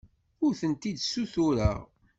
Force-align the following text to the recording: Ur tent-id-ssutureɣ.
Ur 0.43 0.53
tent-id-ssutureɣ. 0.59 1.77